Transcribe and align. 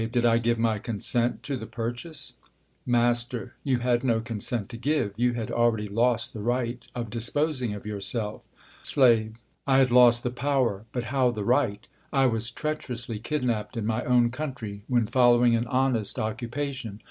Did 0.11 0.25
I 0.25 0.39
give 0.39 0.57
my 0.57 0.79
consent 0.79 1.43
to 1.43 1.55
the 1.55 1.67
purchase? 1.67 2.33
Mast. 2.87 3.35
You 3.63 3.77
had 3.77 4.03
no 4.03 4.19
cotisent 4.19 4.67
to 4.69 4.77
give. 4.77 5.13
You 5.15 5.33
had 5.33 5.51
al 5.51 5.69
ready 5.69 5.87
lost 5.87 6.33
the 6.33 6.39
right 6.39 6.81
of 6.95 7.11
disposing 7.11 7.75
of 7.75 7.85
yourself. 7.85 8.47
S^ave. 8.81 9.33
I 9.67 9.77
had 9.77 9.91
lost 9.91 10.23
the 10.23 10.31
power, 10.31 10.85
but 10.91 11.03
how 11.13 11.29
the 11.29 11.43
right? 11.43 11.85
I 12.11 12.25
was 12.25 12.49
treacherously 12.49 13.19
kidnapped 13.19 13.77
in 13.77 13.85
my 13.85 14.03
own 14.03 14.31
country, 14.31 14.81
when 14.87 15.05
following 15.05 15.55
an 15.55 15.67
honest 15.67 16.17
occupation. 16.17 16.99